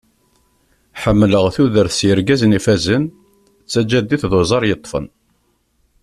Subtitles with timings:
[1.01, 3.13] Ḥemmleɣ tudert s yergazen ifazen, d
[3.71, 5.05] tjaddit d uẓar yeṭṭfen.